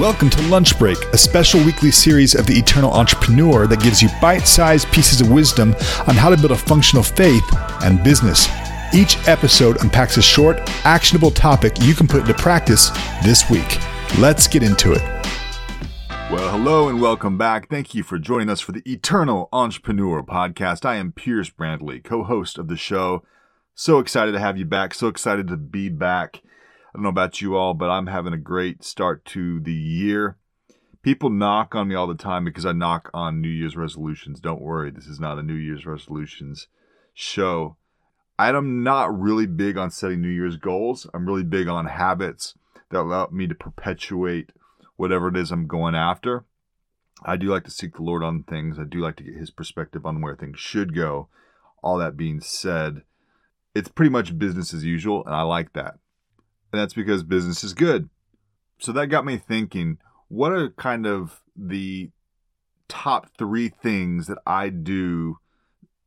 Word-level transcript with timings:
Welcome 0.00 0.30
to 0.30 0.42
Lunch 0.48 0.78
Break, 0.78 0.96
a 1.12 1.18
special 1.18 1.62
weekly 1.62 1.90
series 1.90 2.34
of 2.34 2.46
the 2.46 2.54
Eternal 2.54 2.90
Entrepreneur 2.90 3.66
that 3.66 3.82
gives 3.82 4.00
you 4.00 4.08
bite 4.18 4.48
sized 4.48 4.90
pieces 4.90 5.20
of 5.20 5.30
wisdom 5.30 5.74
on 6.08 6.14
how 6.14 6.30
to 6.30 6.38
build 6.38 6.52
a 6.52 6.56
functional 6.56 7.02
faith 7.02 7.44
and 7.82 8.02
business. 8.02 8.48
Each 8.94 9.18
episode 9.28 9.82
unpacks 9.82 10.16
a 10.16 10.22
short, 10.22 10.58
actionable 10.86 11.30
topic 11.30 11.74
you 11.82 11.92
can 11.92 12.08
put 12.08 12.22
into 12.22 12.32
practice 12.32 12.88
this 13.22 13.50
week. 13.50 13.78
Let's 14.18 14.48
get 14.48 14.62
into 14.62 14.92
it. 14.92 15.02
Well, 16.30 16.50
hello 16.50 16.88
and 16.88 16.98
welcome 16.98 17.36
back. 17.36 17.68
Thank 17.68 17.94
you 17.94 18.02
for 18.02 18.18
joining 18.18 18.48
us 18.48 18.62
for 18.62 18.72
the 18.72 18.82
Eternal 18.90 19.50
Entrepreneur 19.52 20.22
podcast. 20.22 20.86
I 20.86 20.94
am 20.94 21.12
Pierce 21.12 21.50
Brantley, 21.50 22.02
co 22.02 22.24
host 22.24 22.56
of 22.56 22.68
the 22.68 22.76
show. 22.78 23.22
So 23.74 23.98
excited 23.98 24.32
to 24.32 24.40
have 24.40 24.56
you 24.56 24.64
back. 24.64 24.94
So 24.94 25.08
excited 25.08 25.46
to 25.48 25.58
be 25.58 25.90
back. 25.90 26.40
I 26.90 26.98
don't 26.98 27.04
know 27.04 27.08
about 27.08 27.40
you 27.40 27.56
all, 27.56 27.74
but 27.74 27.88
I'm 27.88 28.08
having 28.08 28.32
a 28.32 28.38
great 28.38 28.82
start 28.82 29.24
to 29.26 29.60
the 29.60 29.72
year. 29.72 30.36
People 31.02 31.30
knock 31.30 31.76
on 31.76 31.86
me 31.86 31.94
all 31.94 32.08
the 32.08 32.16
time 32.16 32.44
because 32.44 32.66
I 32.66 32.72
knock 32.72 33.10
on 33.14 33.40
New 33.40 33.48
Year's 33.48 33.76
resolutions. 33.76 34.40
Don't 34.40 34.60
worry, 34.60 34.90
this 34.90 35.06
is 35.06 35.20
not 35.20 35.38
a 35.38 35.42
New 35.42 35.54
Year's 35.54 35.86
resolutions 35.86 36.66
show. 37.14 37.76
I'm 38.38 38.82
not 38.82 39.16
really 39.16 39.46
big 39.46 39.76
on 39.76 39.90
setting 39.92 40.20
New 40.20 40.28
Year's 40.28 40.56
goals. 40.56 41.06
I'm 41.14 41.26
really 41.26 41.44
big 41.44 41.68
on 41.68 41.86
habits 41.86 42.54
that 42.90 43.02
allow 43.02 43.28
me 43.30 43.46
to 43.46 43.54
perpetuate 43.54 44.50
whatever 44.96 45.28
it 45.28 45.36
is 45.36 45.52
I'm 45.52 45.68
going 45.68 45.94
after. 45.94 46.44
I 47.24 47.36
do 47.36 47.46
like 47.46 47.64
to 47.64 47.70
seek 47.70 47.94
the 47.94 48.02
Lord 48.02 48.24
on 48.24 48.42
things. 48.42 48.78
I 48.78 48.84
do 48.84 48.98
like 48.98 49.16
to 49.16 49.22
get 49.22 49.34
his 49.34 49.50
perspective 49.50 50.04
on 50.04 50.20
where 50.20 50.34
things 50.34 50.58
should 50.58 50.94
go. 50.94 51.28
All 51.82 51.98
that 51.98 52.16
being 52.16 52.40
said, 52.40 53.02
it's 53.74 53.88
pretty 53.88 54.10
much 54.10 54.38
business 54.38 54.74
as 54.74 54.84
usual, 54.84 55.24
and 55.24 55.34
I 55.34 55.42
like 55.42 55.72
that. 55.74 55.98
And 56.72 56.80
that's 56.80 56.94
because 56.94 57.22
business 57.22 57.64
is 57.64 57.74
good. 57.74 58.08
So 58.78 58.92
that 58.92 59.08
got 59.08 59.24
me 59.24 59.36
thinking 59.36 59.98
what 60.28 60.52
are 60.52 60.70
kind 60.70 61.06
of 61.06 61.42
the 61.56 62.10
top 62.88 63.28
three 63.36 63.68
things 63.68 64.28
that 64.28 64.38
I 64.46 64.68
do 64.68 65.38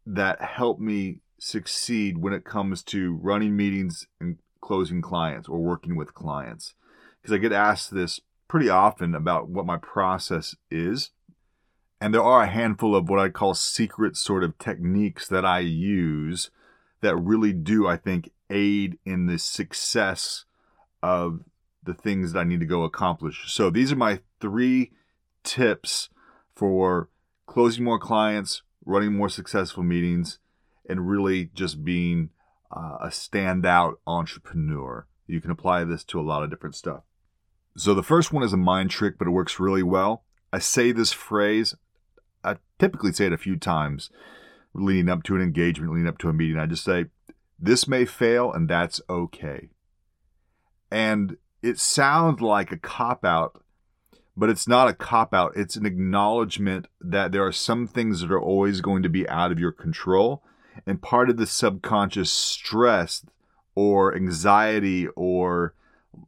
that 0.05 0.41
help 0.41 0.79
me 0.79 1.19
succeed 1.39 2.17
when 2.17 2.33
it 2.33 2.45
comes 2.45 2.83
to 2.83 3.15
running 3.21 3.55
meetings 3.55 4.07
and 4.19 4.37
closing 4.61 5.01
clients 5.01 5.49
or 5.49 5.59
working 5.59 5.95
with 5.95 6.13
clients? 6.13 6.73
Because 7.21 7.35
I 7.35 7.37
get 7.37 7.51
asked 7.51 7.93
this 7.93 8.21
pretty 8.47 8.69
often 8.69 9.13
about 9.13 9.49
what 9.49 9.65
my 9.65 9.77
process 9.77 10.55
is. 10.71 11.11
And 11.99 12.13
there 12.13 12.23
are 12.23 12.43
a 12.43 12.47
handful 12.47 12.95
of 12.95 13.09
what 13.09 13.19
I 13.19 13.29
call 13.29 13.53
secret 13.53 14.15
sort 14.15 14.43
of 14.43 14.57
techniques 14.57 15.27
that 15.27 15.45
I 15.45 15.59
use 15.59 16.49
that 17.01 17.15
really 17.15 17.53
do, 17.53 17.87
I 17.87 17.97
think, 17.97 18.31
aid 18.49 18.97
in 19.05 19.25
the 19.25 19.37
success 19.37 20.45
of 21.03 21.41
the 21.83 21.93
things 21.93 22.31
that 22.31 22.39
I 22.39 22.43
need 22.45 22.61
to 22.61 22.65
go 22.65 22.83
accomplish. 22.83 23.51
So 23.53 23.69
these 23.69 23.91
are 23.91 23.97
my 23.97 24.21
three 24.39 24.93
tips 25.43 26.09
for 26.55 27.09
closing 27.45 27.83
more 27.83 27.99
clients, 27.99 28.63
running 28.85 29.13
more 29.13 29.29
successful 29.29 29.83
meetings, 29.83 30.39
and 30.89 31.09
really 31.09 31.51
just 31.53 31.83
being 31.83 32.29
uh, 32.75 32.97
a 33.01 33.07
standout 33.07 33.95
entrepreneur. 34.07 35.05
You 35.27 35.41
can 35.41 35.51
apply 35.51 35.83
this 35.83 36.03
to 36.05 36.19
a 36.19 36.23
lot 36.23 36.43
of 36.43 36.49
different 36.49 36.75
stuff. 36.75 37.03
So 37.75 37.93
the 37.93 38.03
first 38.03 38.31
one 38.31 38.43
is 38.43 38.53
a 38.53 38.57
mind 38.57 38.89
trick, 38.89 39.17
but 39.17 39.27
it 39.27 39.31
works 39.31 39.59
really 39.59 39.83
well. 39.83 40.23
I 40.53 40.59
say 40.59 40.91
this 40.91 41.11
phrase, 41.11 41.75
I 42.43 42.57
typically 42.79 43.11
say 43.11 43.25
it 43.25 43.33
a 43.33 43.37
few 43.37 43.57
times 43.57 44.09
leading 44.73 45.09
up 45.09 45.23
to 45.23 45.35
an 45.35 45.41
engagement, 45.41 45.91
leading 45.91 46.07
up 46.07 46.17
to 46.19 46.29
a 46.29 46.33
meeting. 46.33 46.57
I 46.57 46.65
just 46.65 46.83
say, 46.83 47.05
this 47.59 47.87
may 47.87 48.05
fail 48.05 48.51
and 48.51 48.69
that's 48.69 49.01
okay. 49.09 49.69
And 50.93 51.37
it 51.63 51.79
sounds 51.79 52.39
like 52.39 52.71
a 52.71 52.77
cop 52.77 53.25
out, 53.25 53.59
but 54.37 54.51
it's 54.51 54.67
not 54.67 54.87
a 54.87 54.93
cop 54.93 55.33
out. 55.33 55.53
It's 55.55 55.75
an 55.75 55.87
acknowledgement 55.87 56.87
that 57.01 57.31
there 57.31 57.43
are 57.43 57.51
some 57.51 57.87
things 57.87 58.21
that 58.21 58.31
are 58.31 58.39
always 58.39 58.79
going 58.79 59.01
to 59.01 59.09
be 59.09 59.27
out 59.27 59.51
of 59.51 59.57
your 59.57 59.71
control. 59.71 60.43
And 60.85 61.01
part 61.01 61.31
of 61.31 61.37
the 61.37 61.47
subconscious 61.47 62.29
stress 62.29 63.25
or 63.73 64.15
anxiety 64.15 65.07
or 65.15 65.73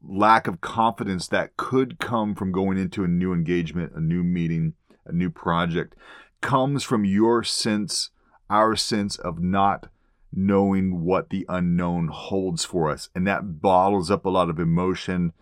lack 0.03 0.47
of 0.47 0.61
confidence 0.61 1.27
that 1.27 1.57
could 1.57 1.99
come 1.99 2.33
from 2.33 2.51
going 2.51 2.79
into 2.79 3.03
a 3.03 3.07
new 3.07 3.33
engagement, 3.33 3.93
a 3.93 4.01
new 4.01 4.23
meeting, 4.23 4.73
a 5.05 5.11
new 5.11 5.29
project 5.29 5.93
comes 6.41 6.83
from 6.83 7.05
your 7.05 7.43
sense, 7.43 8.09
our 8.49 8.75
sense 8.75 9.15
of 9.15 9.39
not 9.39 9.89
knowing 10.35 11.01
what 11.01 11.29
the 11.29 11.45
unknown 11.47 12.09
holds 12.09 12.65
for 12.65 12.91
us. 12.91 13.09
And 13.15 13.25
that 13.25 13.61
bottles 13.61 14.11
up 14.11 14.25
a 14.25 14.29
lot 14.29 14.49
of 14.49 14.59
emotion 14.59 15.33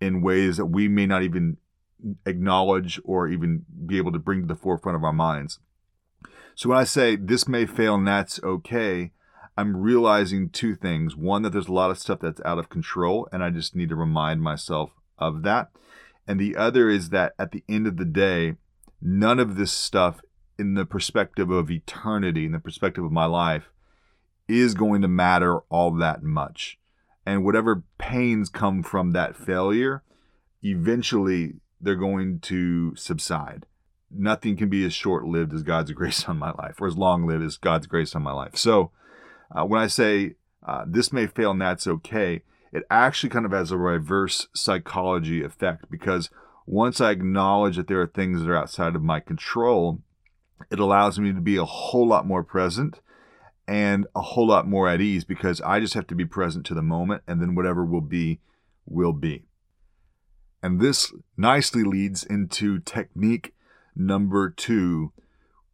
in 0.00 0.20
ways 0.20 0.56
that 0.56 0.66
we 0.66 0.88
may 0.88 1.06
not 1.06 1.22
even 1.22 1.58
acknowledge 2.26 3.00
or 3.04 3.28
even 3.28 3.64
be 3.86 3.96
able 3.96 4.12
to 4.12 4.18
bring 4.18 4.40
to 4.40 4.46
the 4.46 4.56
forefront 4.56 4.96
of 4.96 5.04
our 5.04 5.12
minds. 5.12 5.60
So 6.54 6.68
when 6.68 6.78
I 6.78 6.84
say 6.84 7.16
this 7.16 7.48
may 7.48 7.66
fail 7.66 7.94
and 7.94 8.06
that's 8.06 8.42
okay, 8.42 9.12
I'm 9.56 9.76
realizing 9.76 10.50
two 10.50 10.74
things. 10.74 11.14
One, 11.14 11.42
that 11.42 11.50
there's 11.50 11.68
a 11.68 11.72
lot 11.72 11.90
of 11.90 11.98
stuff 11.98 12.20
that's 12.20 12.40
out 12.44 12.58
of 12.58 12.68
control, 12.68 13.28
and 13.32 13.44
I 13.44 13.50
just 13.50 13.76
need 13.76 13.90
to 13.90 13.96
remind 13.96 14.42
myself 14.42 14.90
of 15.18 15.42
that. 15.42 15.68
And 16.26 16.40
the 16.40 16.56
other 16.56 16.88
is 16.88 17.10
that 17.10 17.34
at 17.38 17.52
the 17.52 17.62
end 17.68 17.86
of 17.86 17.96
the 17.96 18.04
day, 18.04 18.56
none 19.00 19.38
of 19.38 19.56
this 19.56 19.72
stuff, 19.72 20.20
in 20.58 20.74
the 20.74 20.86
perspective 20.86 21.50
of 21.50 21.70
eternity, 21.70 22.46
in 22.46 22.52
the 22.52 22.58
perspective 22.58 23.04
of 23.04 23.12
my 23.12 23.24
life, 23.24 23.71
is 24.48 24.74
going 24.74 25.02
to 25.02 25.08
matter 25.08 25.58
all 25.68 25.92
that 25.92 26.22
much. 26.22 26.78
And 27.24 27.44
whatever 27.44 27.84
pains 27.98 28.48
come 28.48 28.82
from 28.82 29.12
that 29.12 29.36
failure, 29.36 30.02
eventually 30.62 31.54
they're 31.80 31.94
going 31.94 32.40
to 32.40 32.94
subside. 32.96 33.66
Nothing 34.10 34.56
can 34.56 34.68
be 34.68 34.84
as 34.84 34.92
short 34.92 35.24
lived 35.24 35.52
as 35.52 35.62
God's 35.62 35.92
grace 35.92 36.24
on 36.28 36.38
my 36.38 36.52
life, 36.52 36.80
or 36.80 36.86
as 36.86 36.96
long 36.96 37.26
lived 37.26 37.44
as 37.44 37.56
God's 37.56 37.86
grace 37.86 38.14
on 38.14 38.22
my 38.22 38.32
life. 38.32 38.56
So 38.56 38.90
uh, 39.50 39.64
when 39.64 39.80
I 39.80 39.86
say 39.86 40.34
uh, 40.66 40.84
this 40.86 41.12
may 41.12 41.26
fail 41.26 41.52
and 41.52 41.60
that's 41.60 41.86
okay, 41.86 42.42
it 42.72 42.84
actually 42.90 43.30
kind 43.30 43.44
of 43.44 43.52
has 43.52 43.70
a 43.70 43.76
reverse 43.76 44.48
psychology 44.54 45.42
effect 45.42 45.90
because 45.90 46.30
once 46.66 47.00
I 47.00 47.10
acknowledge 47.10 47.76
that 47.76 47.86
there 47.86 48.00
are 48.00 48.06
things 48.06 48.40
that 48.40 48.48
are 48.48 48.56
outside 48.56 48.94
of 48.94 49.02
my 49.02 49.20
control, 49.20 50.00
it 50.70 50.78
allows 50.78 51.18
me 51.18 51.32
to 51.32 51.40
be 51.40 51.56
a 51.56 51.64
whole 51.64 52.06
lot 52.06 52.26
more 52.26 52.42
present 52.42 53.00
and 53.72 54.06
a 54.14 54.20
whole 54.20 54.48
lot 54.48 54.68
more 54.68 54.86
at 54.86 55.00
ease 55.00 55.24
because 55.24 55.62
I 55.62 55.80
just 55.80 55.94
have 55.94 56.06
to 56.08 56.14
be 56.14 56.26
present 56.26 56.66
to 56.66 56.74
the 56.74 56.82
moment 56.82 57.22
and 57.26 57.40
then 57.40 57.54
whatever 57.54 57.86
will 57.86 58.02
be, 58.02 58.38
will 58.84 59.14
be. 59.14 59.46
And 60.62 60.78
this 60.78 61.10
nicely 61.38 61.82
leads 61.82 62.22
into 62.22 62.80
technique 62.80 63.54
number 63.96 64.50
two, 64.50 65.12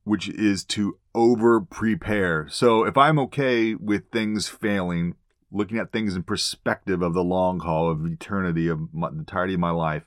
which 0.05 0.29
is 0.29 0.63
to 0.67 0.99
over 1.13 1.61
prepare. 1.61 2.47
So 2.49 2.85
if 2.85 2.97
I'm 2.97 3.19
okay 3.19 3.75
with 3.75 4.13
things 4.13 4.47
failing, 4.47 5.17
looking 5.51 5.79
at 5.79 5.91
things 5.91 6.15
in 6.15 6.23
perspective 6.23 7.03
of 7.03 7.15
the 7.15 7.25
long 7.25 7.59
haul 7.59 7.91
of 7.91 8.07
eternity 8.07 8.69
of 8.69 8.95
my, 8.95 9.11
the 9.11 9.19
entirety 9.19 9.55
of 9.55 9.61
my 9.61 9.73
life, 9.73 10.05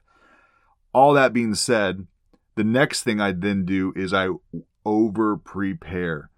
all 0.93 1.11
that 1.15 1.33
being 1.33 1.55
said, 1.55 2.07
the 2.55 2.63
next 2.63 3.03
thing 3.03 3.19
I 3.19 3.33
then 3.33 3.65
do 3.65 3.91
is 3.97 4.13
I 4.13 4.29
over 4.85 5.35
prepare 5.35 6.30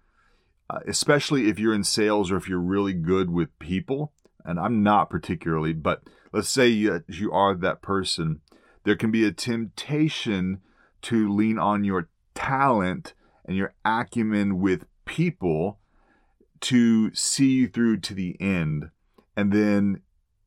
uh, 0.70 0.80
especially 0.86 1.48
if 1.48 1.58
you're 1.58 1.74
in 1.74 1.84
sales 1.84 2.30
or 2.30 2.36
if 2.36 2.48
you're 2.48 2.58
really 2.58 2.92
good 2.92 3.30
with 3.30 3.58
people. 3.58 4.12
And 4.44 4.58
I'm 4.58 4.82
not 4.82 5.08
particularly, 5.08 5.72
but 5.72 6.02
let's 6.32 6.48
say 6.48 6.68
you, 6.68 7.02
you 7.08 7.32
are 7.32 7.54
that 7.54 7.82
person. 7.82 8.40
There 8.84 8.96
can 8.96 9.10
be 9.10 9.24
a 9.24 9.32
temptation 9.32 10.60
to 11.02 11.32
lean 11.32 11.58
on 11.58 11.84
your 11.84 12.08
talent 12.34 13.14
and 13.46 13.56
your 13.56 13.74
acumen 13.84 14.60
with 14.60 14.84
people 15.04 15.78
to 16.60 17.14
see 17.14 17.50
you 17.50 17.68
through 17.68 17.98
to 17.98 18.14
the 18.14 18.36
end. 18.40 18.90
And 19.36 19.52
then 19.52 20.02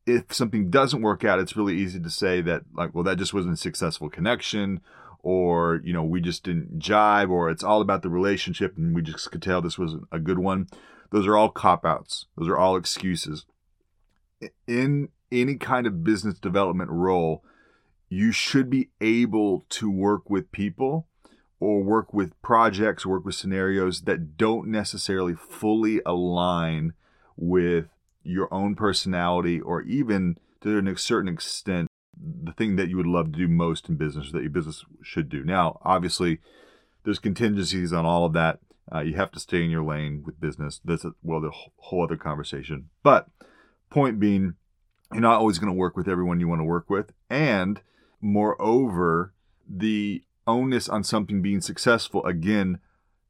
if 0.06 0.32
something 0.32 0.70
doesn't 0.70 1.02
work 1.02 1.24
out, 1.24 1.38
it's 1.38 1.56
really 1.56 1.76
easy 1.76 2.00
to 2.00 2.10
say 2.10 2.40
that, 2.42 2.62
like, 2.74 2.94
well, 2.94 3.04
that 3.04 3.18
just 3.18 3.34
wasn't 3.34 3.54
a 3.54 3.58
successful 3.58 4.08
connection, 4.08 4.80
or 5.22 5.80
you 5.84 5.92
know 5.92 6.02
we 6.02 6.20
just 6.20 6.44
didn't 6.44 6.78
jive 6.78 7.30
or 7.30 7.50
it's 7.50 7.64
all 7.64 7.80
about 7.80 8.02
the 8.02 8.08
relationship 8.08 8.76
and 8.76 8.94
we 8.94 9.02
just 9.02 9.30
could 9.30 9.42
tell 9.42 9.60
this 9.60 9.78
was 9.78 9.96
a 10.12 10.18
good 10.18 10.38
one. 10.38 10.68
Those 11.10 11.26
are 11.26 11.36
all 11.36 11.50
cop 11.50 11.84
outs 11.84 12.26
those 12.36 12.48
are 12.48 12.58
all 12.58 12.76
excuses. 12.76 13.46
In 14.66 15.08
any 15.30 15.56
kind 15.56 15.86
of 15.86 16.04
business 16.04 16.38
development 16.38 16.90
role 16.90 17.44
you 18.08 18.32
should 18.32 18.70
be 18.70 18.88
able 19.00 19.64
to 19.68 19.90
work 19.90 20.30
with 20.30 20.50
people 20.52 21.06
or 21.60 21.82
work 21.82 22.14
with 22.14 22.40
projects 22.40 23.04
work 23.04 23.24
with 23.24 23.34
scenarios 23.34 24.02
that 24.02 24.36
don't 24.36 24.68
necessarily 24.68 25.34
fully 25.34 26.00
align 26.06 26.92
with 27.36 27.86
your 28.22 28.52
own 28.52 28.74
personality 28.74 29.60
or 29.60 29.82
even 29.82 30.36
to 30.60 30.78
a 30.78 30.96
certain 30.96 31.32
extent 31.32 31.88
the 32.20 32.52
thing 32.52 32.76
that 32.76 32.88
you 32.88 32.96
would 32.96 33.06
love 33.06 33.32
to 33.32 33.38
do 33.38 33.48
most 33.48 33.88
in 33.88 33.96
business 33.96 34.32
that 34.32 34.42
your 34.42 34.50
business 34.50 34.84
should 35.02 35.28
do. 35.28 35.44
Now, 35.44 35.80
obviously, 35.82 36.38
there's 37.04 37.18
contingencies 37.18 37.92
on 37.92 38.04
all 38.04 38.24
of 38.24 38.32
that. 38.32 38.60
Uh, 38.92 39.00
you 39.00 39.14
have 39.14 39.30
to 39.32 39.40
stay 39.40 39.62
in 39.62 39.70
your 39.70 39.84
lane 39.84 40.22
with 40.24 40.40
business. 40.40 40.80
That's 40.84 41.04
a, 41.04 41.12
well, 41.22 41.40
the 41.40 41.52
whole 41.76 42.04
other 42.04 42.16
conversation. 42.16 42.88
But 43.02 43.28
point 43.90 44.18
being, 44.18 44.54
you're 45.12 45.20
not 45.20 45.38
always 45.38 45.58
going 45.58 45.72
to 45.72 45.78
work 45.78 45.96
with 45.96 46.08
everyone 46.08 46.40
you 46.40 46.48
want 46.48 46.60
to 46.60 46.64
work 46.64 46.88
with, 46.88 47.12
and 47.28 47.80
Moreover, 48.20 49.32
the 49.68 50.24
onus 50.46 50.88
on 50.88 51.04
something 51.04 51.42
being 51.42 51.60
successful 51.60 52.24
again 52.24 52.80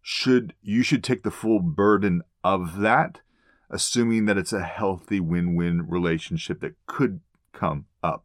should 0.01 0.55
you 0.63 0.83
should 0.83 1.05
take 1.05 1.23
the 1.23 1.31
full 1.31 1.61
burden 1.61 2.23
of 2.45 2.79
that 2.79 3.21
assuming 3.71 4.25
that 4.25 4.39
it's 4.39 4.53
a 4.53 4.63
healthy 4.63 5.21
win-win 5.21 5.87
relationship 5.87 6.61
that 6.61 6.75
could 6.87 7.21
come 7.53 7.85
up. 8.03 8.25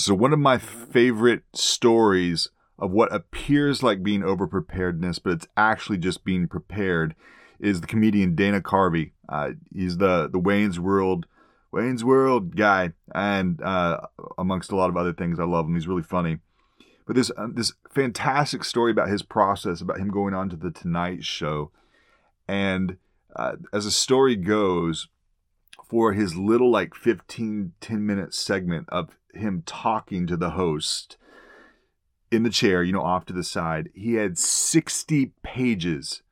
So 0.00 0.14
one 0.14 0.32
of 0.32 0.38
my 0.38 0.56
favorite 0.56 1.42
stories 1.52 2.48
of 2.78 2.90
what 2.90 3.14
appears 3.14 3.82
like 3.82 4.02
being 4.02 4.22
overpreparedness, 4.22 5.20
but 5.22 5.34
it's 5.34 5.48
actually 5.56 5.98
just 5.98 6.24
being 6.24 6.48
prepared, 6.48 7.14
is 7.58 7.82
the 7.82 7.86
comedian 7.86 8.34
Dana 8.34 8.62
Carvey. 8.62 9.12
Uh, 9.28 9.50
he's 9.74 9.98
the 9.98 10.28
the 10.28 10.38
Wayne's 10.38 10.80
World 10.80 11.26
Wayne's 11.70 12.02
World 12.02 12.56
guy, 12.56 12.92
and 13.14 13.60
uh, 13.62 14.06
amongst 14.38 14.72
a 14.72 14.76
lot 14.76 14.88
of 14.88 14.96
other 14.96 15.12
things, 15.12 15.38
I 15.38 15.44
love 15.44 15.66
him. 15.66 15.74
He's 15.74 15.86
really 15.86 16.02
funny. 16.02 16.38
But 17.06 17.16
this 17.16 17.30
uh, 17.36 17.48
this 17.52 17.74
fantastic 17.90 18.64
story 18.64 18.92
about 18.92 19.08
his 19.08 19.22
process, 19.22 19.82
about 19.82 19.98
him 19.98 20.10
going 20.10 20.32
on 20.32 20.48
to 20.48 20.56
the 20.56 20.70
Tonight 20.70 21.24
Show, 21.24 21.70
and 22.48 22.96
uh, 23.36 23.56
as 23.72 23.84
the 23.84 23.90
story 23.90 24.36
goes, 24.36 25.08
for 25.84 26.14
his 26.14 26.36
little 26.36 26.70
like 26.70 26.94
15 26.94 27.72
10 27.80 28.06
minute 28.06 28.32
segment 28.32 28.88
of 28.88 29.10
him 29.34 29.62
talking 29.66 30.26
to 30.26 30.36
the 30.36 30.50
host 30.50 31.16
in 32.30 32.42
the 32.42 32.50
chair, 32.50 32.82
you 32.82 32.92
know, 32.92 33.02
off 33.02 33.26
to 33.26 33.32
the 33.32 33.44
side, 33.44 33.90
he 33.94 34.14
had 34.14 34.38
60 34.38 35.32
pages. 35.42 36.22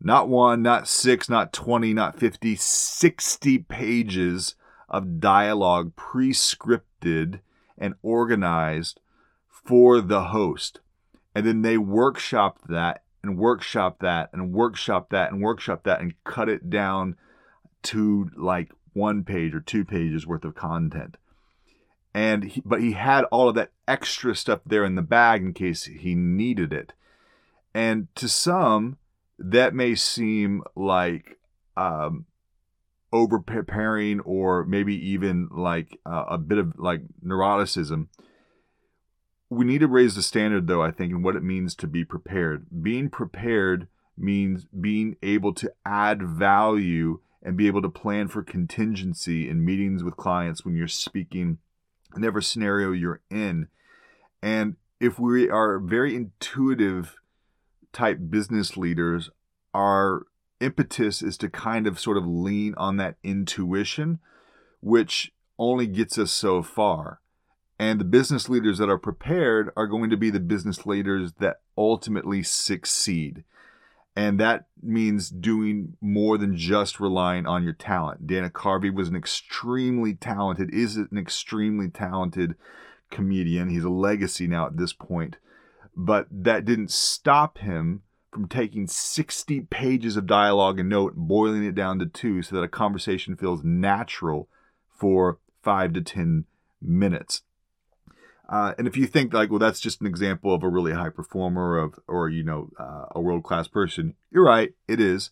Not 0.00 0.28
one, 0.28 0.62
not 0.62 0.86
six, 0.86 1.28
not 1.28 1.52
20, 1.52 1.92
not 1.94 2.18
50, 2.18 2.56
60 2.56 3.58
pages 3.58 4.54
of 4.88 5.18
dialogue 5.18 5.96
pre 5.96 6.30
scripted 6.30 7.40
and 7.76 7.94
organized 8.02 9.00
for 9.48 10.00
the 10.00 10.24
host. 10.24 10.80
And 11.34 11.46
then 11.46 11.62
they 11.62 11.76
workshopped 11.76 12.68
that 12.68 13.02
and 13.22 13.38
workshop 13.38 13.98
that 14.00 14.30
and 14.32 14.52
workshop 14.52 15.10
that 15.10 15.32
and 15.32 15.42
workshop 15.42 15.84
that 15.84 16.00
and 16.00 16.14
cut 16.22 16.48
it 16.48 16.70
down 16.70 17.16
to 17.84 18.30
like 18.36 18.70
one 18.92 19.24
page 19.24 19.54
or 19.54 19.60
two 19.60 19.84
pages 19.84 20.26
worth 20.26 20.44
of 20.44 20.54
content. 20.54 21.16
And 22.14 22.44
he, 22.44 22.62
but 22.64 22.80
he 22.80 22.92
had 22.92 23.24
all 23.24 23.48
of 23.48 23.56
that 23.56 23.72
extra 23.88 24.36
stuff 24.36 24.60
there 24.64 24.84
in 24.84 24.94
the 24.94 25.02
bag 25.02 25.42
in 25.42 25.52
case 25.52 25.84
he 25.84 26.14
needed 26.14 26.72
it. 26.72 26.92
And 27.74 28.06
to 28.14 28.28
some, 28.28 28.98
that 29.38 29.74
may 29.74 29.96
seem 29.96 30.62
like 30.76 31.38
um, 31.76 32.26
over 33.14 33.38
preparing 33.38 34.20
or 34.20 34.64
maybe 34.64 34.94
even 35.10 35.48
like 35.50 35.98
uh, 36.04 36.24
a 36.28 36.38
bit 36.38 36.58
of 36.58 36.72
like 36.76 37.00
neuroticism 37.24 38.08
we 39.50 39.64
need 39.64 39.78
to 39.78 39.86
raise 39.86 40.16
the 40.16 40.22
standard 40.22 40.66
though 40.66 40.82
i 40.82 40.90
think 40.90 41.12
in 41.12 41.22
what 41.22 41.36
it 41.36 41.42
means 41.42 41.76
to 41.76 41.86
be 41.86 42.04
prepared 42.04 42.66
being 42.82 43.08
prepared 43.08 43.86
means 44.16 44.66
being 44.80 45.16
able 45.22 45.54
to 45.54 45.72
add 45.86 46.22
value 46.22 47.20
and 47.40 47.56
be 47.56 47.68
able 47.68 47.82
to 47.82 47.88
plan 47.88 48.26
for 48.26 48.42
contingency 48.42 49.48
in 49.48 49.64
meetings 49.64 50.02
with 50.02 50.16
clients 50.16 50.64
when 50.64 50.74
you're 50.74 50.88
speaking 50.88 51.58
whatever 52.14 52.40
scenario 52.40 52.92
you're 52.92 53.20
in 53.30 53.68
and 54.42 54.76
if 55.00 55.18
we 55.18 55.48
are 55.50 55.78
very 55.78 56.14
intuitive 56.14 57.16
type 57.92 58.18
business 58.30 58.76
leaders 58.76 59.30
our 59.72 60.26
impetus 60.60 61.22
is 61.22 61.36
to 61.36 61.48
kind 61.48 61.86
of 61.86 61.98
sort 61.98 62.16
of 62.16 62.26
lean 62.26 62.74
on 62.76 62.96
that 62.96 63.16
intuition 63.22 64.18
which 64.80 65.32
only 65.58 65.86
gets 65.86 66.18
us 66.18 66.32
so 66.32 66.62
far 66.62 67.20
and 67.78 68.00
the 68.00 68.04
business 68.04 68.48
leaders 68.48 68.78
that 68.78 68.88
are 68.88 68.98
prepared 68.98 69.70
are 69.76 69.86
going 69.86 70.10
to 70.10 70.16
be 70.16 70.30
the 70.30 70.40
business 70.40 70.86
leaders 70.86 71.32
that 71.40 71.60
ultimately 71.76 72.42
succeed. 72.42 73.44
And 74.16 74.38
that 74.38 74.66
means 74.80 75.28
doing 75.28 75.96
more 76.00 76.38
than 76.38 76.56
just 76.56 77.00
relying 77.00 77.46
on 77.46 77.64
your 77.64 77.72
talent. 77.72 78.26
Dana 78.26 78.48
Carvey 78.48 78.94
was 78.94 79.08
an 79.08 79.16
extremely 79.16 80.14
talented, 80.14 80.72
is 80.72 80.96
an 80.96 81.18
extremely 81.18 81.88
talented 81.88 82.54
comedian. 83.10 83.70
He's 83.70 83.84
a 83.84 83.90
legacy 83.90 84.46
now 84.46 84.66
at 84.66 84.76
this 84.76 84.92
point. 84.92 85.38
But 85.96 86.26
that 86.30 86.64
didn't 86.64 86.90
stop 86.90 87.58
him 87.58 88.02
from 88.32 88.48
taking 88.48 88.86
60 88.86 89.62
pages 89.62 90.16
of 90.16 90.26
dialogue 90.26 90.78
and 90.80 90.88
note, 90.88 91.14
boiling 91.16 91.64
it 91.64 91.74
down 91.74 91.98
to 92.00 92.06
two 92.06 92.42
so 92.42 92.56
that 92.56 92.62
a 92.62 92.68
conversation 92.68 93.36
feels 93.36 93.62
natural 93.64 94.48
for 94.88 95.38
five 95.62 95.92
to 95.92 96.02
10 96.02 96.44
minutes. 96.80 97.42
Uh, 98.48 98.74
and 98.76 98.86
if 98.86 98.96
you 98.96 99.06
think 99.06 99.32
like, 99.32 99.50
well, 99.50 99.58
that's 99.58 99.80
just 99.80 100.00
an 100.00 100.06
example 100.06 100.54
of 100.54 100.62
a 100.62 100.68
really 100.68 100.92
high 100.92 101.08
performer 101.08 101.78
of, 101.78 101.98
or 102.06 102.28
you 102.28 102.42
know, 102.42 102.70
uh, 102.78 103.06
a 103.12 103.20
world 103.20 103.42
class 103.42 103.68
person, 103.68 104.14
you're 104.30 104.44
right. 104.44 104.72
It 104.86 105.00
is. 105.00 105.30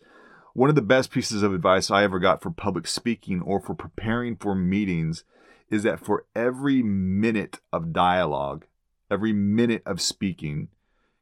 One 0.54 0.68
of 0.68 0.74
the 0.74 0.82
best 0.82 1.10
pieces 1.10 1.42
of 1.42 1.54
advice 1.54 1.90
I 1.90 2.04
ever 2.04 2.18
got 2.18 2.42
for 2.42 2.50
public 2.50 2.86
speaking 2.86 3.40
or 3.40 3.60
for 3.60 3.74
preparing 3.74 4.36
for 4.36 4.54
meetings 4.54 5.24
is 5.70 5.82
that 5.82 6.04
for 6.04 6.26
every 6.36 6.82
minute 6.82 7.60
of 7.72 7.92
dialogue, 7.92 8.66
every 9.10 9.32
minute 9.32 9.82
of 9.86 10.00
speaking, 10.00 10.68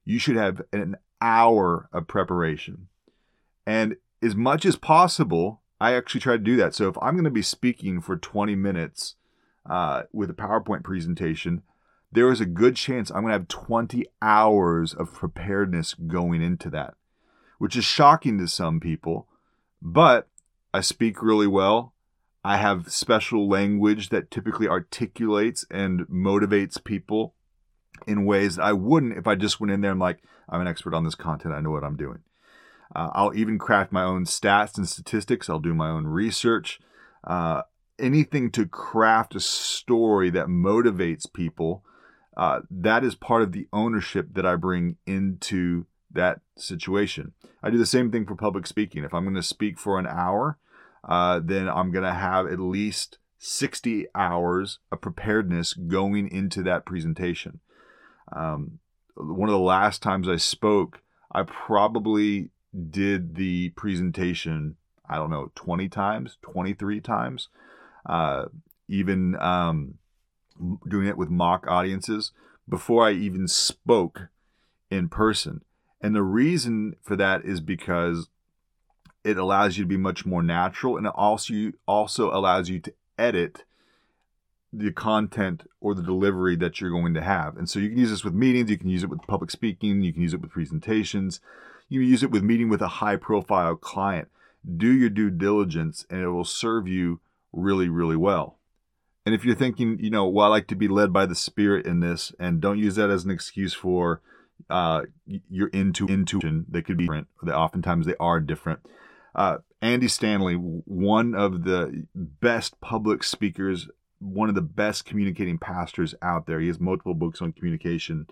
you 0.05 0.19
should 0.19 0.37
have 0.37 0.63
an 0.73 0.97
hour 1.21 1.89
of 1.93 2.09
preparation. 2.09 2.89
And 3.67 3.97
as 4.21 4.35
much 4.35 4.65
as 4.65 4.75
possible, 4.75 5.63
I 5.81 5.95
actually 5.95 6.21
try 6.21 6.35
to 6.35 6.39
do 6.43 6.57
that. 6.57 6.75
So 6.75 6.89
if 6.89 6.99
I'm 7.01 7.15
going 7.15 7.25
to 7.25 7.31
be 7.31 7.43
speaking 7.43 8.01
for 8.01 8.17
20 8.17 8.55
minutes 8.57 9.15
uh, 9.69 10.03
with 10.13 10.31
a 10.31 10.35
PowerPoint 10.35 10.83
presentation, 10.83 11.63
there 12.13 12.31
is 12.31 12.41
a 12.41 12.47
good 12.47 12.77
chance 12.77 13.11
I'm 13.11 13.23
going 13.23 13.29
to 13.29 13.39
have 13.39 13.49
20 13.49 14.07
hours 14.21 14.95
of 14.95 15.13
preparedness 15.13 15.95
going 15.95 16.43
into 16.43 16.69
that, 16.71 16.95
which 17.59 17.77
is 17.77 17.85
shocking 17.85 18.39
to 18.39 18.49
some 18.49 18.81
people. 18.81 19.29
But 19.81 20.29
I 20.75 20.81
speak 20.81 21.23
really 21.23 21.47
well. 21.47 21.95
I 22.45 22.57
have 22.57 22.93
special 22.93 23.49
language 23.49 24.09
that 24.09 24.31
typically 24.31 24.67
articulates 24.67 25.67
and 25.71 26.07
motivates 26.09 26.83
people 26.83 27.35
in 28.07 28.25
ways 28.25 28.57
that 28.57 28.65
I 28.65 28.73
wouldn't 28.73 29.19
if 29.19 29.27
I 29.27 29.35
just 29.35 29.61
went 29.61 29.73
in 29.73 29.83
there 29.83 29.91
and 29.91 30.01
like, 30.01 30.21
I'm 30.49 30.61
an 30.61 30.67
expert 30.67 30.95
on 30.95 31.05
this 31.05 31.15
content. 31.15 31.55
I 31.55 31.61
know 31.61 31.71
what 31.71 31.85
I'm 31.85 31.97
doing. 31.97 32.21
Uh, 32.95 33.11
I'll 33.13 33.35
even 33.37 33.59
craft 33.59 33.93
my 33.93 34.03
own 34.03 34.25
stats 34.25 34.77
and 34.77 34.89
statistics. 34.89 35.49
I'll 35.49 35.61
do 35.61 35.75
my 35.75 35.91
own 35.91 36.07
research. 36.07 36.81
Uh, 37.23 37.63
anything 37.99 38.51
to 38.53 38.67
craft 38.67 39.37
a 39.37 39.41
story 39.41 40.31
that 40.31 40.47
motivates 40.47 41.33
people 41.33 41.85
uh, 42.41 42.63
that 42.71 43.05
is 43.05 43.15
part 43.15 43.43
of 43.43 43.53
the 43.53 43.69
ownership 43.71 44.29
that 44.33 44.47
I 44.47 44.57
bring 44.57 44.97
into 45.07 45.85
that 46.11 46.41
situation. 46.57 47.35
I 47.63 47.69
do 47.69 47.77
the 47.77 47.85
same 47.85 48.11
thing 48.11 48.25
for 48.25 48.35
public 48.35 48.67
speaking. 48.67 49.05
If 49.05 49.13
I'm 49.13 49.25
going 49.25 49.35
to 49.35 49.43
speak 49.43 49.79
for 49.79 49.99
an 49.99 50.07
hour, 50.07 50.57
uh, 51.07 51.41
then 51.45 51.69
I'm 51.69 51.91
going 51.91 52.07
to 52.07 52.15
have 52.15 52.47
at 52.47 52.59
least 52.59 53.19
60 53.37 54.07
hours 54.15 54.79
of 54.91 55.03
preparedness 55.03 55.75
going 55.75 56.29
into 56.29 56.63
that 56.63 56.87
presentation. 56.87 57.61
Um, 58.35 58.79
one 59.17 59.51
of 59.51 59.53
the 59.53 59.59
last 59.59 60.03
times 60.03 60.27
I 60.27 60.37
spoke, 60.37 61.03
I 61.31 61.43
probably 61.43 62.49
did 62.89 63.35
the 63.35 63.69
presentation, 63.77 64.77
I 65.07 65.17
don't 65.17 65.29
know, 65.29 65.53
20 65.57 65.91
times, 65.91 66.39
23 66.41 67.03
times. 67.03 67.49
Uh, 68.07 68.47
even 68.89 69.37
um, 69.41 69.99
doing 70.89 71.07
it 71.07 71.17
with 71.17 71.31
mock 71.31 71.67
audiences 71.67 72.33
before 72.69 73.07
I 73.07 73.13
even 73.13 73.49
spoke 73.49 74.29
in 74.91 75.09
person. 75.09 75.63
And 76.01 76.15
the 76.15 76.23
reason 76.23 76.97
for 77.03 77.17
that 77.17 77.45
is 77.45 77.61
because 77.61 78.29
it 79.25 79.37
allows 79.37 79.77
you 79.77 79.85
to 79.85 79.89
be 79.89 79.97
much 79.97 80.25
more 80.25 80.43
natural 80.43 80.97
and 80.97 81.07
it 81.07 81.13
also 81.15 81.73
also 81.87 82.33
allows 82.33 82.71
you 82.71 82.81
to 82.81 82.95
edit 83.19 83.65
the 84.73 84.93
content 84.93 85.65
or 85.81 85.95
the 85.95 86.03
delivery 86.03 86.57
that 86.57 86.81
you're 86.81 86.91
going 86.91 87.15
to 87.15 87.23
have. 87.23 87.57
And 87.57 87.69
so 87.69 87.79
you 87.79 87.89
can 87.89 87.99
use 87.99 88.11
this 88.11 88.25
with 88.25 88.35
meetings, 88.35 88.71
you 88.71 88.79
can 88.79 88.89
use 88.89 89.03
it 89.03 89.11
with 89.11 89.21
public 89.23 89.51
speaking, 89.51 90.01
you 90.03 90.13
can 90.13 90.23
use 90.23 90.33
it 90.33 90.41
with 90.41 90.53
presentations, 90.53 91.41
you 91.89 92.01
can 92.01 92.09
use 92.09 92.23
it 92.23 92.31
with 92.31 92.43
meeting 92.43 92.69
with 92.69 92.81
a 92.81 92.89
high 92.89 93.17
profile 93.17 93.75
client. 93.75 94.29
Do 94.77 94.93
your 94.93 95.11
due 95.11 95.31
diligence 95.31 96.07
and 96.09 96.21
it 96.23 96.29
will 96.29 96.45
serve 96.45 96.87
you 96.87 97.21
really, 97.53 97.89
really 97.89 98.17
well. 98.17 98.60
And 99.27 99.35
if 99.35 99.45
you're 99.45 99.55
thinking, 99.55 99.99
you 100.01 100.11
know, 100.11 100.27
well, 100.29 100.47
I 100.47 100.49
like 100.49 100.67
to 100.69 100.75
be 100.75 100.89
led 100.89 101.13
by 101.13 101.27
the 101.27 101.35
Spirit 101.35 101.87
in 101.87 102.01
this, 102.01 102.33
and 102.39 102.61
don't 102.61 102.79
use 102.79 102.95
that 102.97 103.11
as 103.11 103.25
an 103.25 103.31
excuse 103.31 103.75
for 103.75 104.23
uh, 104.69 105.03
your 105.27 105.69
into 105.69 106.07
intuition. 106.07 106.67
They 106.69 106.83
could 106.83 106.97
be 106.97 107.05
different. 107.05 107.29
That 107.43 107.55
oftentimes 107.55 108.07
they 108.07 108.17
are 108.19 108.41
different. 108.41 108.81
Uh, 109.35 109.59
Andy 109.83 110.09
Stanley, 110.09 110.55
one 110.55 111.35
of 111.35 111.65
the 111.65 112.07
best 112.15 112.81
public 112.81 113.23
speakers, 113.23 113.89
one 114.19 114.49
of 114.49 114.55
the 114.55 114.61
best 114.63 115.05
communicating 115.05 115.59
pastors 115.59 116.15
out 116.23 116.47
there. 116.47 116.61
He 116.61 116.67
has 116.67 116.81
multiple 116.81 117.15
books 117.15 117.41
on 117.41 117.53
communication. 117.53 118.27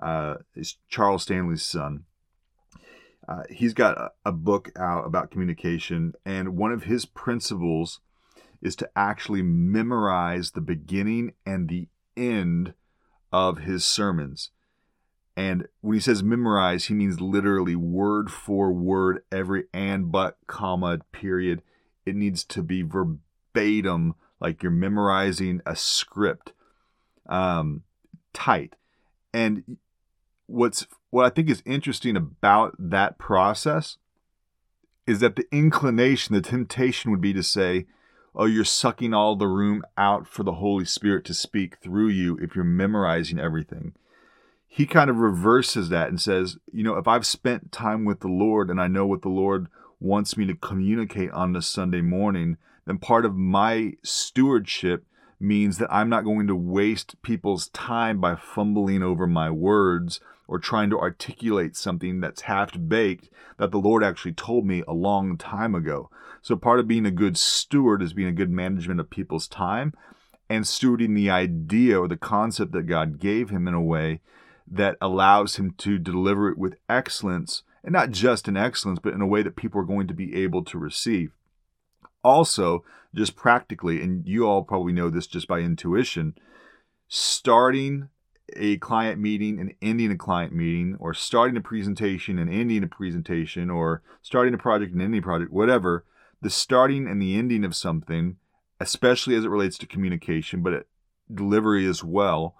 Uh, 0.00 0.36
is 0.54 0.76
Charles 0.88 1.24
Stanley's 1.24 1.62
son. 1.62 2.04
Uh, 3.28 3.42
he's 3.50 3.74
got 3.74 3.98
a, 3.98 4.10
a 4.24 4.32
book 4.32 4.70
out 4.78 5.04
about 5.04 5.30
communication, 5.30 6.14
and 6.24 6.56
one 6.56 6.72
of 6.72 6.84
his 6.84 7.04
principles 7.04 8.00
is 8.60 8.76
to 8.76 8.90
actually 8.96 9.42
memorize 9.42 10.50
the 10.50 10.60
beginning 10.60 11.32
and 11.46 11.68
the 11.68 11.88
end 12.16 12.74
of 13.32 13.58
his 13.58 13.84
sermons. 13.84 14.50
And 15.36 15.68
when 15.80 15.94
he 15.94 16.00
says 16.00 16.22
memorize, 16.22 16.86
he 16.86 16.94
means 16.94 17.20
literally 17.20 17.76
word 17.76 18.30
for 18.30 18.72
word, 18.72 19.22
every 19.30 19.64
and, 19.72 20.10
but, 20.10 20.36
comma, 20.48 20.98
period. 21.12 21.62
It 22.04 22.16
needs 22.16 22.42
to 22.46 22.62
be 22.62 22.82
verbatim, 22.82 24.14
like 24.40 24.62
you're 24.62 24.72
memorizing 24.72 25.60
a 25.64 25.76
script, 25.76 26.52
um, 27.28 27.84
tight. 28.32 28.74
And 29.32 29.76
what's 30.46 30.86
what 31.10 31.26
I 31.26 31.30
think 31.30 31.48
is 31.48 31.62
interesting 31.64 32.16
about 32.16 32.74
that 32.78 33.18
process 33.18 33.96
is 35.06 35.20
that 35.20 35.36
the 35.36 35.46
inclination, 35.52 36.34
the 36.34 36.40
temptation 36.40 37.10
would 37.10 37.20
be 37.20 37.32
to 37.32 37.42
say, 37.42 37.86
oh, 38.38 38.44
you're 38.46 38.64
sucking 38.64 39.12
all 39.12 39.34
the 39.34 39.48
room 39.48 39.82
out 39.96 40.28
for 40.28 40.44
the 40.44 40.52
Holy 40.52 40.84
Spirit 40.84 41.24
to 41.24 41.34
speak 41.34 41.78
through 41.78 42.08
you 42.08 42.38
if 42.40 42.54
you're 42.54 42.64
memorizing 42.64 43.40
everything. 43.40 43.94
He 44.68 44.86
kind 44.86 45.10
of 45.10 45.16
reverses 45.16 45.88
that 45.88 46.08
and 46.08 46.20
says, 46.20 46.56
you 46.72 46.84
know, 46.84 46.96
if 46.96 47.08
I've 47.08 47.26
spent 47.26 47.72
time 47.72 48.04
with 48.04 48.20
the 48.20 48.28
Lord 48.28 48.70
and 48.70 48.80
I 48.80 48.86
know 48.86 49.06
what 49.06 49.22
the 49.22 49.28
Lord 49.28 49.66
wants 49.98 50.36
me 50.36 50.46
to 50.46 50.54
communicate 50.54 51.32
on 51.32 51.52
this 51.52 51.66
Sunday 51.66 52.00
morning, 52.00 52.58
then 52.86 52.98
part 52.98 53.24
of 53.24 53.34
my 53.34 53.94
stewardship 54.04 55.04
means 55.40 55.78
that 55.78 55.92
I'm 55.92 56.08
not 56.08 56.24
going 56.24 56.46
to 56.48 56.56
waste 56.56 57.20
people's 57.22 57.68
time 57.68 58.20
by 58.20 58.34
fumbling 58.34 59.02
over 59.02 59.26
my 59.26 59.50
words 59.50 60.20
or 60.46 60.58
trying 60.58 60.90
to 60.90 60.98
articulate 60.98 61.76
something 61.76 62.20
that's 62.20 62.42
half 62.42 62.72
baked 62.88 63.28
that 63.58 63.70
the 63.70 63.78
Lord 63.78 64.02
actually 64.02 64.32
told 64.32 64.66
me 64.66 64.82
a 64.88 64.94
long 64.94 65.36
time 65.36 65.74
ago. 65.74 66.10
So 66.40 66.56
part 66.56 66.80
of 66.80 66.88
being 66.88 67.06
a 67.06 67.10
good 67.10 67.36
steward 67.36 68.02
is 68.02 68.12
being 68.12 68.28
a 68.28 68.32
good 68.32 68.50
management 68.50 69.00
of 69.00 69.10
people's 69.10 69.46
time 69.46 69.92
and 70.48 70.64
stewarding 70.64 71.14
the 71.14 71.30
idea 71.30 72.00
or 72.00 72.08
the 72.08 72.16
concept 72.16 72.72
that 72.72 72.86
God 72.86 73.18
gave 73.18 73.50
him 73.50 73.68
in 73.68 73.74
a 73.74 73.82
way 73.82 74.20
that 74.70 74.96
allows 75.00 75.56
him 75.56 75.74
to 75.78 75.98
deliver 75.98 76.50
it 76.50 76.58
with 76.58 76.76
excellence, 76.88 77.62
and 77.82 77.92
not 77.92 78.10
just 78.10 78.48
in 78.48 78.56
excellence, 78.56 78.98
but 78.98 79.14
in 79.14 79.20
a 79.20 79.26
way 79.26 79.42
that 79.42 79.56
people 79.56 79.80
are 79.80 79.84
going 79.84 80.06
to 80.08 80.14
be 80.14 80.34
able 80.34 80.64
to 80.64 80.78
receive. 80.78 81.32
Also, 82.22 82.84
just 83.14 83.36
practically, 83.36 84.02
and 84.02 84.26
you 84.26 84.46
all 84.46 84.62
probably 84.62 84.92
know 84.92 85.10
this 85.10 85.26
just 85.26 85.48
by 85.48 85.60
intuition, 85.60 86.34
starting 87.08 88.08
a 88.56 88.78
client 88.78 89.20
meeting 89.20 89.58
and 89.58 89.74
ending 89.82 90.10
a 90.10 90.16
client 90.16 90.54
meeting, 90.54 90.96
or 90.98 91.12
starting 91.12 91.56
a 91.56 91.60
presentation 91.60 92.38
and 92.38 92.50
ending 92.50 92.82
a 92.82 92.86
presentation, 92.86 93.70
or 93.70 94.02
starting 94.22 94.54
a 94.54 94.58
project 94.58 94.92
and 94.92 95.02
ending 95.02 95.20
a 95.20 95.22
project, 95.22 95.52
whatever, 95.52 96.04
the 96.40 96.50
starting 96.50 97.06
and 97.06 97.20
the 97.20 97.36
ending 97.36 97.64
of 97.64 97.76
something, 97.76 98.36
especially 98.80 99.34
as 99.34 99.44
it 99.44 99.50
relates 99.50 99.76
to 99.78 99.86
communication, 99.86 100.62
but 100.62 100.86
delivery 101.32 101.86
as 101.86 102.02
well, 102.04 102.54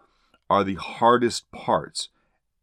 are 0.51 0.65
the 0.65 0.75
hardest 0.75 1.51
parts. 1.53 2.09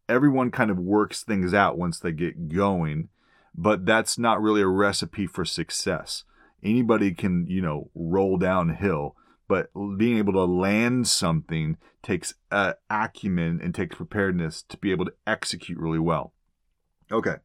Everyone 0.08 0.50
kind 0.50 0.70
of 0.70 0.78
works 0.78 1.22
things 1.22 1.52
out 1.54 1.78
once 1.78 1.98
they 1.98 2.12
get 2.12 2.48
going, 2.48 3.08
but 3.54 3.86
that's 3.86 4.18
not 4.18 4.40
really 4.40 4.60
a 4.60 4.68
recipe 4.68 5.26
for 5.26 5.44
success. 5.44 6.24
Anybody 6.66 7.14
can, 7.14 7.46
you 7.46 7.62
know, 7.62 7.90
roll 7.94 8.36
downhill, 8.38 9.14
but 9.46 9.70
being 9.96 10.18
able 10.18 10.32
to 10.32 10.44
land 10.44 11.06
something 11.06 11.76
takes 12.02 12.34
uh, 12.50 12.72
acumen 12.90 13.60
and 13.62 13.72
takes 13.72 13.94
preparedness 13.94 14.62
to 14.68 14.76
be 14.76 14.90
able 14.90 15.04
to 15.04 15.14
execute 15.26 15.78
really 15.78 16.00
well. 16.00 16.32
Okay, 17.12 17.36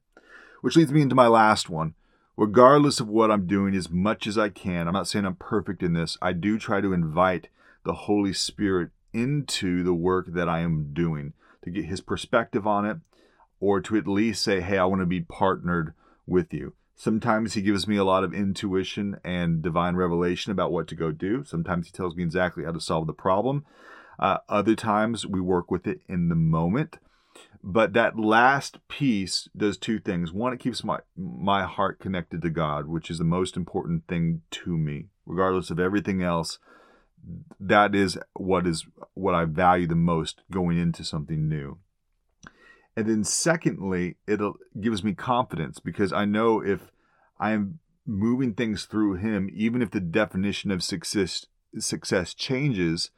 which 0.61 0.75
leads 0.75 0.91
me 0.91 1.01
into 1.01 1.15
my 1.15 1.27
last 1.27 1.69
one. 1.69 1.93
Regardless 2.35 2.99
of 2.99 3.07
what 3.07 3.29
I'm 3.29 3.45
doing, 3.45 3.75
as 3.75 3.91
much 3.91 4.25
as 4.25 4.37
I 4.37 4.49
can, 4.49 4.87
I'm 4.87 4.93
not 4.93 5.07
saying 5.07 5.25
I'm 5.25 5.35
perfect 5.35 5.83
in 5.83 5.93
this, 5.93 6.17
I 6.21 6.33
do 6.33 6.57
try 6.57 6.81
to 6.81 6.93
invite 6.93 7.49
the 7.85 7.93
Holy 7.93 8.33
Spirit 8.33 8.89
into 9.13 9.83
the 9.83 9.93
work 9.93 10.33
that 10.33 10.49
I 10.49 10.61
am 10.61 10.93
doing 10.93 11.33
to 11.63 11.69
get 11.69 11.85
his 11.85 12.01
perspective 12.01 12.65
on 12.65 12.85
it 12.85 12.97
or 13.59 13.79
to 13.81 13.95
at 13.95 14.07
least 14.07 14.43
say, 14.43 14.61
hey, 14.61 14.79
I 14.79 14.85
want 14.85 15.01
to 15.01 15.05
be 15.05 15.21
partnered 15.21 15.93
with 16.25 16.51
you. 16.53 16.73
Sometimes 17.01 17.53
he 17.53 17.63
gives 17.63 17.87
me 17.87 17.97
a 17.97 18.03
lot 18.03 18.23
of 18.23 18.31
intuition 18.31 19.17
and 19.23 19.63
divine 19.63 19.95
revelation 19.95 20.51
about 20.51 20.71
what 20.71 20.87
to 20.89 20.93
go 20.93 21.11
do. 21.11 21.43
Sometimes 21.43 21.87
he 21.87 21.91
tells 21.91 22.15
me 22.15 22.21
exactly 22.21 22.63
how 22.63 22.73
to 22.73 22.79
solve 22.79 23.07
the 23.07 23.11
problem. 23.11 23.65
Uh, 24.19 24.37
other 24.47 24.75
times 24.75 25.25
we 25.25 25.41
work 25.41 25.71
with 25.71 25.87
it 25.87 26.01
in 26.07 26.29
the 26.29 26.35
moment. 26.35 26.99
But 27.63 27.93
that 27.93 28.19
last 28.19 28.87
piece 28.87 29.49
does 29.57 29.79
two 29.79 29.99
things. 29.99 30.31
One, 30.31 30.53
it 30.53 30.59
keeps 30.59 30.83
my 30.83 30.99
my 31.17 31.63
heart 31.63 31.99
connected 31.99 32.43
to 32.43 32.51
God, 32.51 32.85
which 32.85 33.09
is 33.09 33.17
the 33.17 33.23
most 33.23 33.57
important 33.57 34.05
thing 34.07 34.43
to 34.51 34.77
me, 34.77 35.07
regardless 35.25 35.71
of 35.71 35.79
everything 35.79 36.21
else 36.21 36.59
that 37.59 37.95
is 37.95 38.17
what 38.33 38.67
is 38.67 38.85
what 39.15 39.33
I 39.33 39.45
value 39.45 39.87
the 39.87 39.95
most 39.95 40.41
going 40.51 40.77
into 40.77 41.03
something 41.03 41.47
new. 41.47 41.79
And 42.95 43.07
then 43.07 43.23
secondly, 43.23 44.17
it 44.27 44.39
gives 44.79 45.03
me 45.03 45.13
confidence 45.13 45.79
because 45.79 46.11
I 46.11 46.25
know 46.25 46.61
if 46.61 46.91
I 47.39 47.51
am 47.51 47.79
moving 48.05 48.53
things 48.53 48.85
through 48.85 49.15
him, 49.15 49.49
even 49.53 49.81
if 49.81 49.91
the 49.91 49.99
definition 49.99 50.71
of 50.71 50.83
success 50.83 51.45
success 51.77 52.33
changes, 52.33 53.11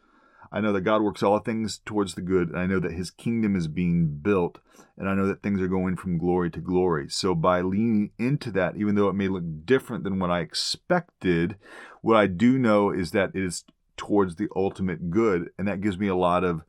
I 0.52 0.62
know 0.62 0.72
that 0.74 0.82
God 0.82 1.02
works 1.02 1.24
all 1.24 1.40
things 1.40 1.80
towards 1.84 2.14
the 2.14 2.22
good, 2.22 2.50
and 2.50 2.60
I 2.60 2.68
know 2.68 2.80
that 2.80 2.92
his 2.92 3.10
kingdom 3.10 3.56
is 3.56 3.68
being 3.68 4.20
built, 4.22 4.60
and 4.96 5.10
I 5.10 5.16
know 5.16 5.26
that 5.26 5.42
things 5.42 5.60
are 5.60 5.68
going 5.68 5.96
from 5.96 6.20
glory 6.20 6.52
to 6.52 6.60
glory. 6.60 7.10
So 7.10 7.34
by 7.34 7.62
leaning 7.62 8.12
into 8.20 8.52
that, 8.52 8.76
even 8.78 8.94
though 8.94 9.10
it 9.10 9.16
may 9.16 9.28
look 9.28 9.66
different 9.66 10.04
than 10.04 10.20
what 10.20 10.30
I 10.30 10.42
expected, 10.42 11.56
what 12.04 12.18
I 12.18 12.28
do 12.28 12.60
know 12.60 12.92
is 12.92 13.10
that 13.12 13.32
it 13.34 13.44
is 13.44 13.64
towards 13.98 14.36
the 14.36 14.48
ultimate 14.56 15.10
good. 15.10 15.50
And 15.58 15.68
that 15.68 15.82
gives 15.82 15.98
me 15.98 16.08
a 16.08 16.16
lot 16.16 16.44
of 16.44 16.62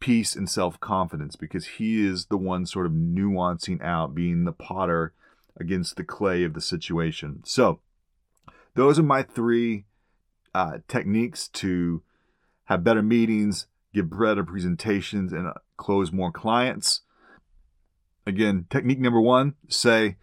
peace 0.00 0.34
and 0.34 0.48
self 0.48 0.80
confidence 0.80 1.36
because 1.36 1.66
he 1.66 2.04
is 2.04 2.26
the 2.26 2.38
one 2.38 2.66
sort 2.66 2.86
of 2.86 2.92
nuancing 2.92 3.82
out, 3.82 4.14
being 4.14 4.44
the 4.44 4.52
potter 4.52 5.12
against 5.58 5.96
the 5.96 6.04
clay 6.04 6.42
of 6.42 6.54
the 6.54 6.60
situation. 6.60 7.42
So, 7.44 7.80
those 8.74 8.98
are 8.98 9.04
my 9.04 9.22
three 9.22 9.84
uh, 10.54 10.78
techniques 10.88 11.48
to 11.48 12.02
have 12.64 12.84
better 12.84 13.02
meetings, 13.02 13.66
give 13.92 14.10
better 14.10 14.44
presentations, 14.44 15.32
and 15.32 15.48
uh, 15.48 15.54
close 15.76 16.12
more 16.12 16.32
clients. 16.32 17.02
Again, 18.26 18.66
technique 18.70 19.00
number 19.00 19.20
one 19.20 19.54
say, 19.68 20.16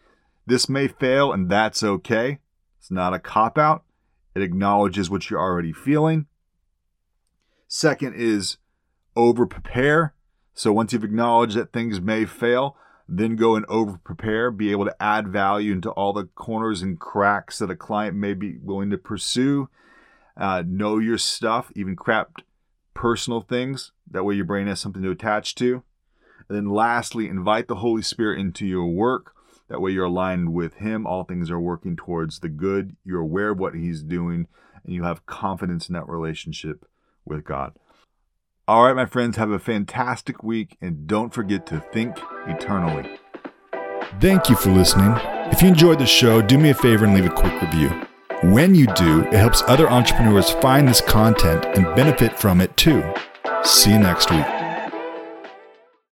This 0.45 0.67
may 0.67 0.87
fail, 0.87 1.31
and 1.31 1.49
that's 1.49 1.83
okay. 1.83 2.39
It's 2.79 2.91
not 2.91 3.13
a 3.13 3.19
cop 3.19 3.57
out. 3.57 3.83
It 4.33 4.41
acknowledges 4.41 5.09
what 5.09 5.29
you're 5.29 5.39
already 5.39 5.73
feeling. 5.73 6.27
Second 7.67 8.13
is 8.15 8.57
over 9.17 9.45
prepare. 9.45 10.13
So 10.53 10.71
once 10.71 10.93
you've 10.93 11.03
acknowledged 11.03 11.57
that 11.57 11.73
things 11.73 11.99
may 11.99 12.25
fail, 12.25 12.77
then 13.09 13.35
go 13.35 13.55
and 13.55 13.65
over 13.67 13.97
prepare, 13.97 14.51
be 14.51 14.71
able 14.71 14.85
to 14.85 14.95
add 15.01 15.27
value 15.27 15.71
into 15.73 15.91
all 15.91 16.13
the 16.13 16.25
corners 16.25 16.81
and 16.81 16.99
cracks 16.99 17.59
that 17.59 17.71
a 17.71 17.75
client 17.75 18.15
may 18.15 18.33
be 18.33 18.57
willing 18.61 18.89
to 18.91 18.97
pursue. 18.97 19.69
Uh, 20.35 20.63
know 20.65 20.99
your 20.99 21.17
stuff, 21.17 21.71
even 21.75 21.95
craft 21.95 22.43
personal 22.93 23.41
things. 23.41 23.91
That 24.09 24.23
way 24.23 24.35
your 24.35 24.45
brain 24.45 24.67
has 24.67 24.79
something 24.79 25.03
to 25.03 25.11
attach 25.11 25.55
to. 25.55 25.83
And 26.47 26.57
then 26.57 26.69
lastly, 26.69 27.27
invite 27.27 27.67
the 27.67 27.75
Holy 27.75 28.01
Spirit 28.01 28.39
into 28.39 28.65
your 28.65 28.87
work. 28.87 29.33
That 29.69 29.81
way 29.81 29.91
you're 29.91 30.05
aligned 30.05 30.53
with 30.53 30.75
Him. 30.75 31.05
All 31.05 31.23
things 31.23 31.49
are 31.51 31.59
working 31.59 31.95
towards 31.95 32.39
the 32.39 32.49
good. 32.49 32.95
You're 33.03 33.21
aware 33.21 33.49
of 33.49 33.59
what 33.59 33.75
He's 33.75 34.01
doing, 34.01 34.47
and 34.83 34.93
you 34.93 35.03
have 35.03 35.25
confidence 35.25 35.89
in 35.89 35.93
that 35.93 36.07
relationship 36.07 36.85
with 37.25 37.43
God. 37.43 37.73
All 38.69 38.83
right, 38.83 38.97
my 38.97 39.05
friends, 39.05 39.37
have 39.37 39.49
a 39.49 39.59
fantastic 39.59 40.43
week, 40.43 40.75
and 40.81 41.07
don't 41.07 41.33
forget 41.33 41.65
to 41.67 41.79
think 41.93 42.17
eternally. 42.47 43.09
Thank 44.19 44.49
you 44.49 44.57
for 44.57 44.71
listening. 44.71 45.13
If 45.53 45.61
you 45.61 45.69
enjoyed 45.69 45.99
the 45.99 46.05
show, 46.05 46.41
do 46.41 46.57
me 46.57 46.71
a 46.71 46.73
favor 46.73 47.05
and 47.05 47.13
leave 47.13 47.27
a 47.27 47.29
quick 47.29 47.61
review. 47.61 47.89
When 48.51 48.75
you 48.75 48.87
do, 48.87 49.21
it 49.21 49.35
helps 49.35 49.63
other 49.67 49.89
entrepreneurs 49.89 50.49
find 50.49 50.85
this 50.85 50.99
content 50.99 51.63
and 51.77 51.95
benefit 51.95 52.37
from 52.37 52.59
it 52.59 52.75
too. 52.75 53.05
See 53.63 53.91
you 53.91 53.99
next 53.99 54.31
week. 54.31 54.56